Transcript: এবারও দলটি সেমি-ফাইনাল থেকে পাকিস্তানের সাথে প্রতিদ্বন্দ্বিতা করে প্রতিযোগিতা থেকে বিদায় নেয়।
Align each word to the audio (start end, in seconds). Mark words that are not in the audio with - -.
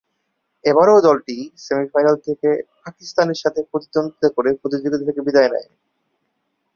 এবারও 0.63 0.97
দলটি 1.01 1.35
সেমি-ফাইনাল 1.57 2.15
থেকে 2.27 2.49
পাকিস্তানের 2.83 3.41
সাথে 3.43 3.59
প্রতিদ্বন্দ্বিতা 3.69 4.29
করে 4.35 4.49
প্রতিযোগিতা 4.61 4.97
থেকে 5.05 5.21
বিদায় 5.27 5.49
নেয়। 5.49 5.67